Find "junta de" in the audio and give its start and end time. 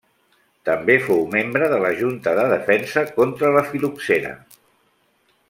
1.99-2.47